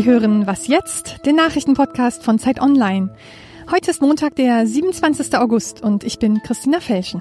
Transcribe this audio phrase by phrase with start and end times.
[0.00, 1.26] Sie hören Was jetzt?
[1.26, 3.14] Den Nachrichtenpodcast von Zeit Online.
[3.70, 5.36] Heute ist Montag, der 27.
[5.36, 7.20] August und ich bin Christina Felschen.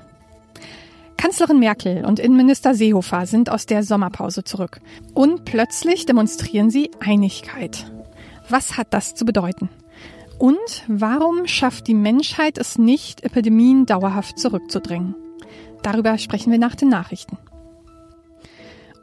[1.17, 4.79] Kanzlerin Merkel und Innenminister Seehofer sind aus der Sommerpause zurück.
[5.13, 7.91] Und plötzlich demonstrieren sie Einigkeit.
[8.47, 9.67] Was hat das zu bedeuten?
[10.37, 15.15] Und warum schafft die Menschheit es nicht, Epidemien dauerhaft zurückzudrängen?
[15.83, 17.37] Darüber sprechen wir nach den Nachrichten.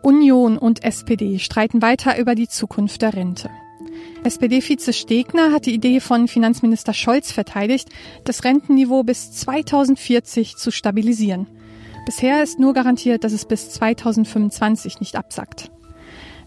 [0.01, 3.51] Union und SPD streiten weiter über die Zukunft der Rente.
[4.25, 7.89] SPD-Vize Stegner hat die Idee von Finanzminister Scholz verteidigt,
[8.25, 11.47] das Rentenniveau bis 2040 zu stabilisieren.
[12.07, 15.71] Bisher ist nur garantiert, dass es bis 2025 nicht absackt.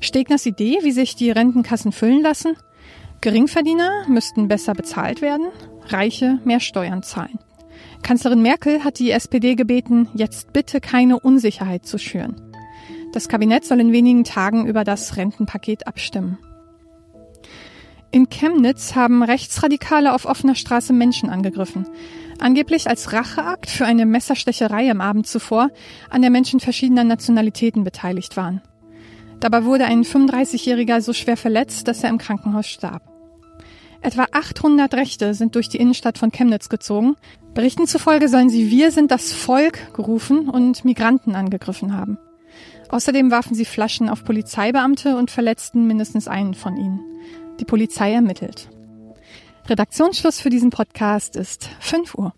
[0.02, 2.55] Stegners Idee, wie sich die Rentenkassen füllen lassen?
[3.22, 5.47] Geringverdiener müssten besser bezahlt werden,
[5.88, 7.39] Reiche mehr Steuern zahlen.
[8.02, 12.36] Kanzlerin Merkel hat die SPD gebeten, jetzt bitte keine Unsicherheit zu schüren.
[13.11, 16.38] Das Kabinett soll in wenigen Tagen über das Rentenpaket abstimmen.
[18.12, 21.88] In Chemnitz haben Rechtsradikale auf offener Straße Menschen angegriffen.
[22.40, 25.70] Angeblich als Racheakt für eine Messerstecherei am Abend zuvor,
[26.10, 28.62] an der Menschen verschiedener Nationalitäten beteiligt waren.
[29.40, 33.04] Dabei wurde ein 35-Jähriger so schwer verletzt, dass er im Krankenhaus starb.
[34.02, 37.16] Etwa 800 Rechte sind durch die Innenstadt von Chemnitz gezogen.
[37.54, 42.18] Berichten zufolge sollen sie Wir sind das Volk gerufen und Migranten angegriffen haben.
[42.90, 47.02] Außerdem warfen sie Flaschen auf Polizeibeamte und verletzten mindestens einen von ihnen.
[47.60, 48.70] Die Polizei ermittelt.
[49.68, 52.34] Redaktionsschluss für diesen Podcast ist 5 Uhr.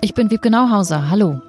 [0.00, 1.10] Ich bin Wiebke Nauhauser.
[1.10, 1.40] Hallo.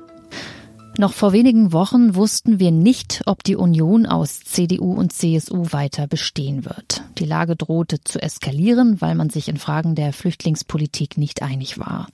[0.98, 6.08] Noch vor wenigen Wochen wussten wir nicht, ob die Union aus CDU und CSU weiter
[6.08, 7.04] bestehen wird.
[7.20, 12.08] Die Lage drohte zu eskalieren, weil man sich in Fragen der Flüchtlingspolitik nicht einig war.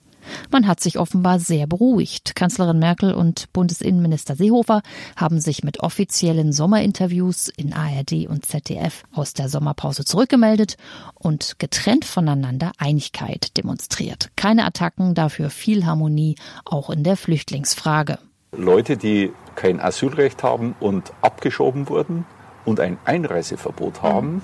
[0.50, 2.34] Man hat sich offenbar sehr beruhigt.
[2.34, 4.82] Kanzlerin Merkel und Bundesinnenminister Seehofer
[5.16, 10.76] haben sich mit offiziellen Sommerinterviews in ARD und ZDF aus der Sommerpause zurückgemeldet
[11.14, 14.30] und getrennt voneinander Einigkeit demonstriert.
[14.36, 18.18] Keine Attacken, dafür viel Harmonie, auch in der Flüchtlingsfrage.
[18.52, 22.24] Leute, die kein Asylrecht haben und abgeschoben wurden
[22.64, 24.42] und ein Einreiseverbot haben,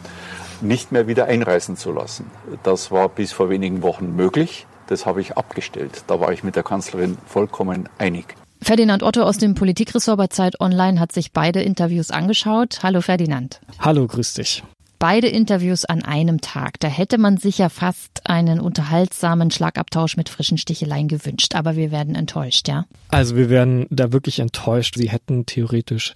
[0.61, 2.31] nicht mehr wieder einreisen zu lassen.
[2.63, 6.05] Das war bis vor wenigen Wochen möglich das habe ich abgestellt.
[6.09, 8.35] Da war ich mit der Kanzlerin vollkommen einig.
[8.61, 12.81] Ferdinand Otto aus dem Politikressort bei Zeit Online hat sich beide Interviews angeschaut.
[12.83, 13.61] Hallo Ferdinand.
[13.79, 14.63] Hallo, grüß dich.
[15.01, 16.79] Beide Interviews an einem Tag.
[16.79, 21.55] Da hätte man sich fast einen unterhaltsamen Schlagabtausch mit frischen Sticheleien gewünscht.
[21.55, 22.85] Aber wir werden enttäuscht, ja?
[23.09, 24.97] Also wir werden da wirklich enttäuscht.
[24.99, 26.13] Sie hätten theoretisch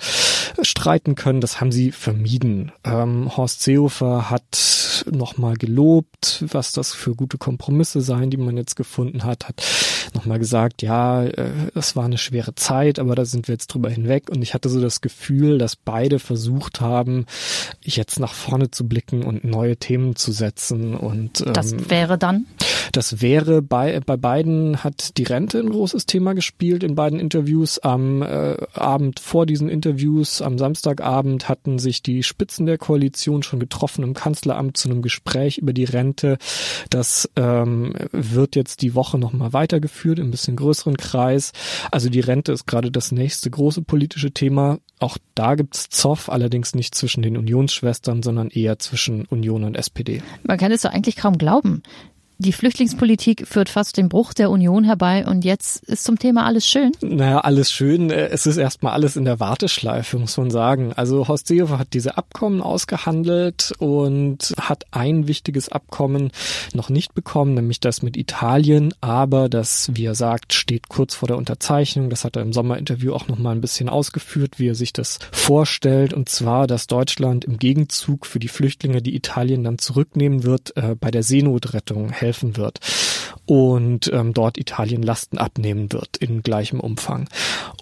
[0.60, 1.40] streiten können.
[1.40, 2.72] Das haben sie vermieden.
[2.84, 8.76] Ähm, Horst Seehofer hat nochmal gelobt, was das für gute Kompromisse seien, die man jetzt
[8.76, 9.62] gefunden hat, hat
[10.14, 13.90] nochmal gesagt, ja, äh, das war eine schwere Zeit, aber da sind wir jetzt drüber
[13.90, 14.30] hinweg.
[14.30, 17.26] Und ich hatte so das Gefühl, dass beide versucht haben,
[17.82, 20.94] jetzt nach vorne zu blicken und neue Themen zu setzen.
[20.94, 22.46] Und ähm, das wäre dann?
[22.94, 27.78] Das wäre bei bei beiden hat die Rente ein großes Thema gespielt in beiden Interviews.
[27.78, 33.60] Am äh, Abend vor diesen Interviews, am Samstagabend hatten sich die Spitzen der Koalition schon
[33.60, 36.38] getroffen im Kanzleramt zu einem Gespräch über die Rente.
[36.90, 41.52] Das ähm, wird jetzt die Woche noch mal weitergeführt geführt, im bisschen größeren Kreis.
[41.90, 44.78] Also die Rente ist gerade das nächste große politische Thema.
[44.98, 50.22] Auch da gibt's Zoff, allerdings nicht zwischen den Unionsschwestern, sondern eher zwischen Union und SPD.
[50.42, 51.82] Man kann es doch eigentlich kaum glauben.
[52.38, 56.66] Die Flüchtlingspolitik führt fast den Bruch der Union herbei und jetzt ist zum Thema alles
[56.66, 56.90] schön?
[57.00, 58.10] Naja, alles schön.
[58.10, 60.92] Es ist erstmal alles in der Warteschleife, muss man sagen.
[60.92, 66.32] Also Horst Seehofer hat diese Abkommen ausgehandelt und hat ein wichtiges Abkommen
[66.72, 68.92] noch nicht bekommen, nämlich das mit Italien.
[69.00, 72.10] Aber das, wie er sagt, steht kurz vor der Unterzeichnung.
[72.10, 76.12] Das hat er im Sommerinterview auch nochmal ein bisschen ausgeführt, wie er sich das vorstellt.
[76.12, 80.96] Und zwar, dass Deutschland im Gegenzug für die Flüchtlinge, die Italien dann zurücknehmen wird, äh,
[80.98, 82.80] bei der Seenotrettung helfen wird
[83.46, 87.28] und ähm, dort Italien Lasten abnehmen wird in gleichem Umfang.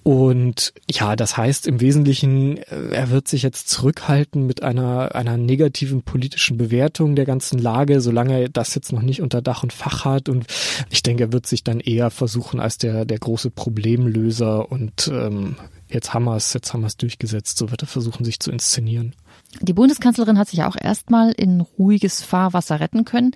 [0.03, 5.37] Und ja, das heißt im Wesentlichen, äh, er wird sich jetzt zurückhalten mit einer, einer
[5.37, 9.73] negativen politischen Bewertung der ganzen Lage, solange er das jetzt noch nicht unter Dach und
[9.73, 10.29] Fach hat.
[10.29, 10.47] Und
[10.91, 15.57] ich denke, er wird sich dann eher versuchen als der, der große Problemlöser und ähm,
[15.89, 18.51] jetzt haben wir es, jetzt haben wir es durchgesetzt, so wird er versuchen, sich zu
[18.51, 19.15] inszenieren.
[19.61, 23.33] Die Bundeskanzlerin hat sich auch erstmal in ruhiges Fahrwasser retten können.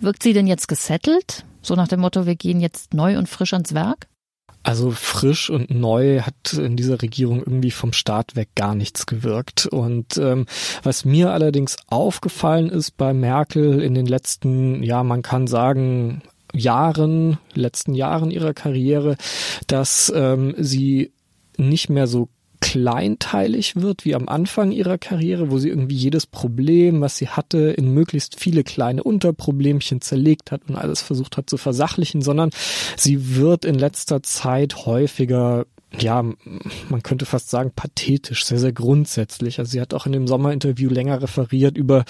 [0.00, 1.44] Wirkt sie denn jetzt gesettelt?
[1.60, 4.06] So nach dem Motto, wir gehen jetzt neu und frisch ans Werk?
[4.62, 9.66] Also frisch und neu hat in dieser Regierung irgendwie vom Start weg gar nichts gewirkt.
[9.66, 10.46] Und ähm,
[10.82, 16.22] was mir allerdings aufgefallen ist bei Merkel in den letzten, ja, man kann sagen,
[16.52, 19.16] Jahren, letzten Jahren ihrer Karriere,
[19.66, 21.12] dass ähm, sie
[21.56, 22.28] nicht mehr so
[22.76, 27.70] kleinteilig wird, wie am Anfang ihrer Karriere, wo sie irgendwie jedes Problem, was sie hatte,
[27.70, 32.50] in möglichst viele kleine Unterproblemchen zerlegt hat und alles versucht hat zu versachlichen, sondern
[32.96, 35.64] sie wird in letzter Zeit häufiger
[35.98, 39.58] ja, man könnte fast sagen, pathetisch, sehr, sehr grundsätzlich.
[39.58, 42.04] Also sie hat auch in dem Sommerinterview länger referiert über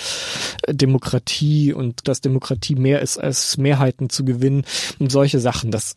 [0.68, 4.64] Demokratie und dass Demokratie mehr ist, als Mehrheiten zu gewinnen
[4.98, 5.70] und solche Sachen.
[5.70, 5.96] Das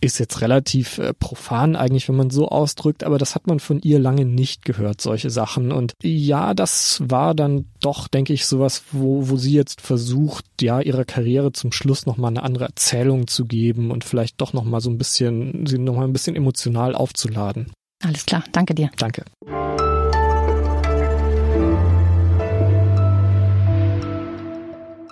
[0.00, 3.80] ist jetzt relativ äh, profan eigentlich, wenn man so ausdrückt, aber das hat man von
[3.80, 5.72] ihr lange nicht gehört, solche Sachen.
[5.72, 10.80] Und ja, das war dann doch, denke ich, sowas, wo, wo sie jetzt versucht, ja,
[10.80, 14.90] ihrer Karriere zum Schluss nochmal eine andere Erzählung zu geben und vielleicht doch nochmal so
[14.90, 17.72] ein bisschen, sie nochmal ein bisschen emotional aufzuladen.
[18.02, 18.90] Alles klar, danke dir.
[18.98, 19.24] Danke.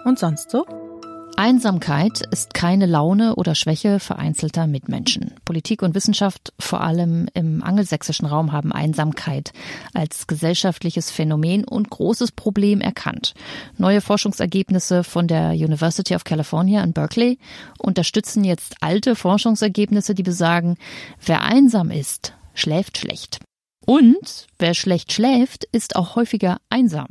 [0.05, 0.84] Und sonst so?
[1.37, 5.35] Einsamkeit ist keine Laune oder Schwäche vereinzelter Mitmenschen.
[5.45, 9.53] Politik und Wissenschaft, vor allem im angelsächsischen Raum, haben Einsamkeit
[9.95, 13.35] als gesellschaftliches Phänomen und großes Problem erkannt.
[13.79, 17.39] Neue Forschungsergebnisse von der University of California in Berkeley
[17.79, 20.77] unterstützen jetzt alte Forschungsergebnisse, die besagen,
[21.25, 23.44] wer einsam ist, schläft schlecht.
[23.87, 27.09] Und wer schlecht schläft, ist auch häufiger einsam.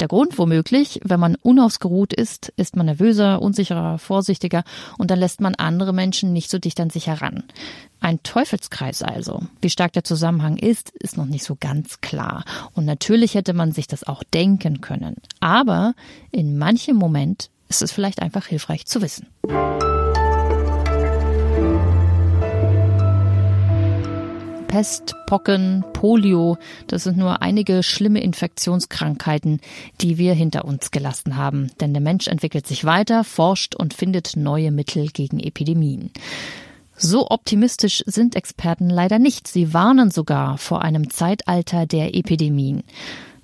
[0.00, 4.64] Der Grund womöglich, wenn man unausgeruht ist, ist man nervöser, unsicherer, vorsichtiger
[4.98, 7.44] und dann lässt man andere Menschen nicht so dicht an sich heran.
[8.00, 9.42] Ein Teufelskreis also.
[9.60, 12.44] Wie stark der Zusammenhang ist, ist noch nicht so ganz klar.
[12.74, 15.16] Und natürlich hätte man sich das auch denken können.
[15.38, 15.94] Aber
[16.32, 19.28] in manchem Moment ist es vielleicht einfach hilfreich zu wissen.
[24.72, 29.60] Pest, Pocken, Polio, das sind nur einige schlimme Infektionskrankheiten,
[30.00, 31.70] die wir hinter uns gelassen haben.
[31.82, 36.10] Denn der Mensch entwickelt sich weiter, forscht und findet neue Mittel gegen Epidemien.
[36.96, 39.46] So optimistisch sind Experten leider nicht.
[39.46, 42.82] Sie warnen sogar vor einem Zeitalter der Epidemien.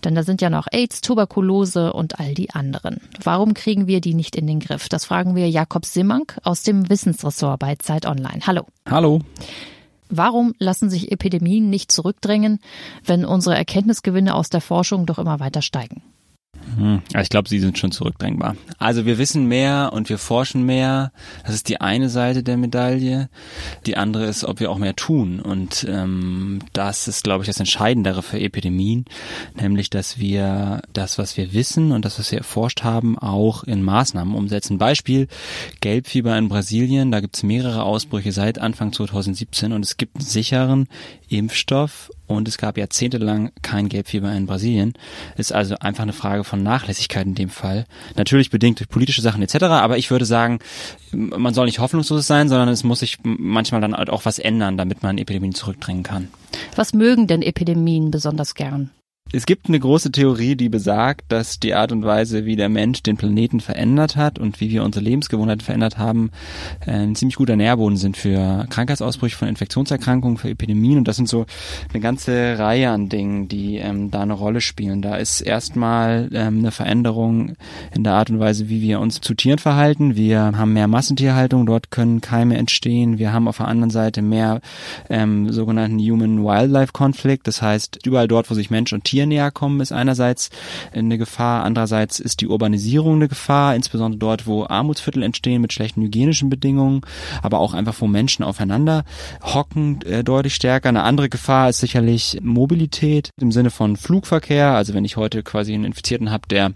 [0.05, 3.03] Denn da sind ja noch AIDS, Tuberkulose und all die anderen.
[3.23, 4.89] Warum kriegen wir die nicht in den Griff?
[4.89, 8.41] Das fragen wir Jakob Simmank aus dem Wissensressort bei Zeit Online.
[8.47, 8.63] Hallo.
[8.89, 9.21] Hallo.
[10.09, 12.61] Warum lassen sich Epidemien nicht zurückdrängen,
[13.05, 16.03] wenn unsere Erkenntnisgewinne aus der Forschung doch immer weiter steigen?
[16.76, 18.56] Hm, ich glaube, sie sind schon zurückdrängbar.
[18.79, 21.12] Also wir wissen mehr und wir forschen mehr.
[21.44, 23.29] Das ist die eine Seite der Medaille.
[23.87, 25.41] Die andere ist, ob wir auch mehr tun.
[25.41, 29.05] Und ähm, das ist, glaube ich, das Entscheidendere für Epidemien,
[29.55, 33.82] nämlich, dass wir das, was wir wissen und das, was wir erforscht haben, auch in
[33.82, 34.79] Maßnahmen umsetzen.
[34.79, 35.29] Beispiel
[35.81, 37.11] Gelbfieber in Brasilien.
[37.11, 40.88] Da gibt es mehrere Ausbrüche seit Anfang 2017 und es gibt einen sicheren
[41.29, 44.93] Impfstoff und es gab jahrzehntelang kein Gelbfieber in Brasilien.
[45.37, 47.87] Ist also einfach eine Frage von Nachlässigkeit in dem Fall.
[48.17, 50.61] Natürlich bedingt durch politische Sachen etc., aber ich würde sagen,
[51.13, 54.77] man soll nicht hoffnungslos sein, sondern es muss sich manchmal dann halt auch was ändern,
[54.77, 56.29] damit man Epidemien zurückdrängen kann.
[56.77, 58.91] Was mögen denn Epidemien besonders gern?
[59.31, 63.03] Es gibt eine große Theorie, die besagt, dass die Art und Weise, wie der Mensch
[63.03, 66.31] den Planeten verändert hat und wie wir unsere Lebensgewohnheiten verändert haben,
[66.87, 70.97] äh, ein ziemlich guter Nährboden sind für Krankheitsausbrüche, von Infektionserkrankungen, für Epidemien.
[70.97, 71.45] Und das sind so
[71.93, 75.03] eine ganze Reihe an Dingen, die ähm, da eine Rolle spielen.
[75.03, 77.53] Da ist erstmal ähm, eine Veränderung
[77.95, 80.17] in der Art und Weise, wie wir uns zu Tieren verhalten.
[80.17, 83.19] Wir haben mehr Massentierhaltung, dort können Keime entstehen.
[83.19, 84.63] Wir haben auf der anderen Seite mehr
[85.11, 87.47] ähm, sogenannten Human-Wildlife-Konflikt.
[87.47, 90.49] Das heißt, überall dort, wo sich Mensch und Tier Tier näher kommen, ist einerseits
[90.93, 96.03] eine Gefahr, andererseits ist die Urbanisierung eine Gefahr, insbesondere dort, wo Armutsviertel entstehen mit schlechten
[96.03, 97.01] hygienischen Bedingungen,
[97.43, 99.05] aber auch einfach, wo Menschen aufeinander
[99.43, 100.89] hocken, äh, deutlich stärker.
[100.89, 104.77] Eine andere Gefahr ist sicherlich Mobilität im Sinne von Flugverkehr.
[104.77, 106.73] Also wenn ich heute quasi einen Infizierten habe, der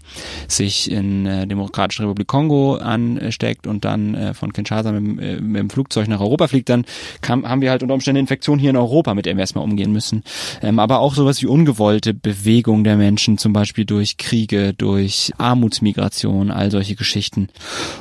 [0.49, 5.61] sich in äh, Demokratische Republik Kongo ansteckt und dann äh, von Kinshasa mit, äh, mit,
[5.61, 6.83] dem Flugzeug nach Europa fliegt, dann
[7.21, 9.93] kam, haben wir halt unter Umständen Infektionen hier in Europa, mit der wir erstmal umgehen
[9.93, 10.23] müssen.
[10.61, 15.31] Ähm, aber auch sowas wie ungewollte Be Bewegung der Menschen, zum Beispiel durch Kriege, durch
[15.37, 17.49] Armutsmigration, all solche Geschichten.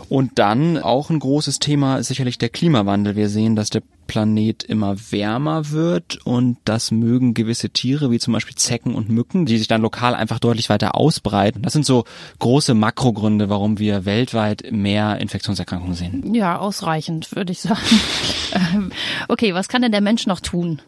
[0.09, 3.15] Und dann auch ein großes Thema ist sicherlich der Klimawandel.
[3.15, 8.33] Wir sehen, dass der Planet immer wärmer wird und das mögen gewisse Tiere, wie zum
[8.33, 11.63] Beispiel Zecken und Mücken, die sich dann lokal einfach deutlich weiter ausbreiten.
[11.63, 12.05] Das sind so
[12.39, 16.35] große Makrogründe, warum wir weltweit mehr Infektionserkrankungen sehen.
[16.35, 17.81] Ja, ausreichend, würde ich sagen.
[18.55, 18.93] Ähm,
[19.29, 20.83] okay, was kann denn der Mensch noch tun?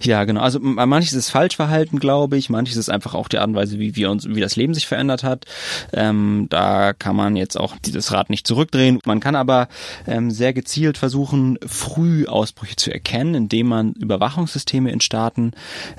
[0.00, 0.40] Ja, genau.
[0.40, 2.50] Also manches ist Falschverhalten, glaube ich.
[2.50, 4.86] Manches ist einfach auch die Art und Weise, wie wir uns, wie das Leben sich
[4.86, 5.44] verändert hat.
[5.92, 9.00] Ähm, da kann man jetzt auch dieses Rad nicht zurückdrehen.
[9.04, 9.68] Man kann aber
[10.06, 15.52] ähm, sehr gezielt versuchen, früh Ausbrüche zu erkennen, indem man Überwachungssysteme in Staaten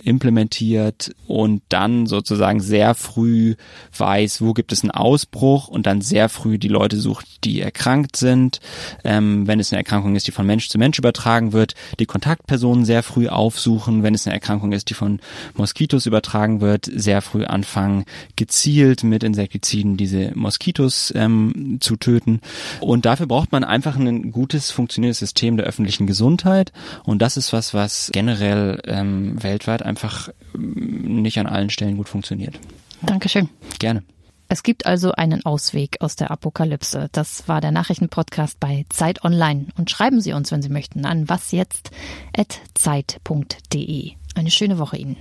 [0.03, 3.55] implementiert und dann sozusagen sehr früh
[3.97, 8.15] weiß, wo gibt es einen Ausbruch und dann sehr früh die Leute sucht, die erkrankt
[8.15, 8.59] sind.
[9.03, 12.85] Ähm, wenn es eine Erkrankung ist, die von Mensch zu Mensch übertragen wird, die Kontaktpersonen
[12.85, 15.19] sehr früh aufsucht suchen, wenn es eine Erkrankung ist, die von
[15.55, 18.05] Moskitos übertragen wird, sehr früh anfangen,
[18.37, 22.39] gezielt mit Insektiziden diese Moskitos ähm, zu töten.
[22.79, 26.71] Und dafür braucht man einfach ein gutes, funktionierendes System der öffentlichen Gesundheit.
[27.03, 32.07] Und das ist was, was generell ähm, weltweit einfach ähm, nicht an allen Stellen gut
[32.07, 32.57] funktioniert.
[33.01, 33.49] Dankeschön.
[33.79, 34.03] Gerne.
[34.47, 37.09] Es gibt also einen Ausweg aus der Apokalypse.
[37.11, 39.67] Das war der Nachrichtenpodcast bei Zeit Online.
[39.77, 44.11] Und schreiben Sie uns, wenn Sie möchten, an wasjetzt.zeit.de.
[44.35, 45.17] Eine schöne Woche Ihnen.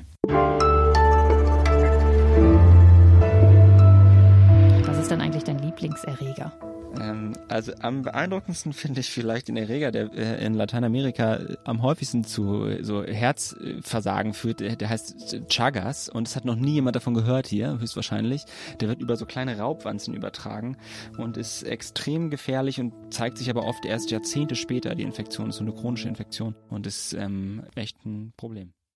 [4.86, 6.52] Was ist denn eigentlich dein Lieblingserreger?
[7.00, 11.82] Ähm, also am beeindruckendsten finde ich vielleicht den Erreger, der äh, in Lateinamerika äh, am
[11.82, 14.60] häufigsten zu äh, so Herzversagen führt.
[14.60, 18.44] Der, der heißt Chagas und es hat noch nie jemand davon gehört hier, höchstwahrscheinlich.
[18.80, 20.76] Der wird über so kleine Raubwanzen übertragen
[21.18, 24.94] und ist extrem gefährlich und zeigt sich aber oft erst Jahrzehnte später.
[24.94, 28.72] Die Infektion ist so eine chronische Infektion und ist ähm, echt ein Problem.